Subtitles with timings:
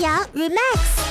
[0.00, 1.07] 羊 remix